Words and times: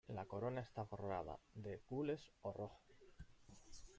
La 0.07 0.25
corona 0.25 0.61
está 0.61 0.83
forrada 0.83 1.37
de 1.53 1.77
gules 1.87 2.31
o 2.41 2.51
rojo. 2.51 2.81